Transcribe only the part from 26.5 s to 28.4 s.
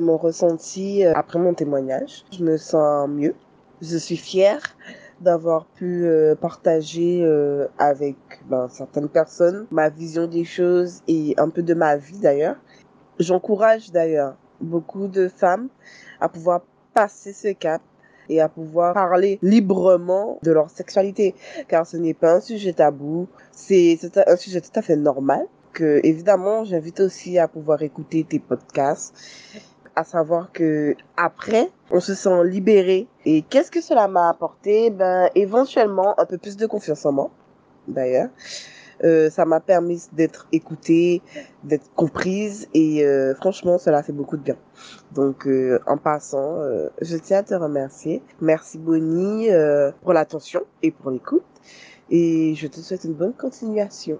j'invite aussi à pouvoir écouter tes